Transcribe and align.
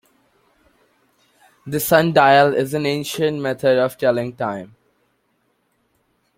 The 1.67 1.79
sundial 1.79 2.55
is 2.55 2.73
an 2.73 2.87
ancient 2.87 3.39
method 3.39 3.77
of 3.77 3.99
telling 3.99 4.35
time. 4.35 4.75